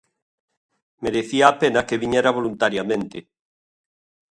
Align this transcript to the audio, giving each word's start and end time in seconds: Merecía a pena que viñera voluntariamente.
Merecía 1.03 1.45
a 1.47 1.55
pena 1.61 1.85
que 1.87 1.99
viñera 2.03 2.35
voluntariamente. 2.39 3.17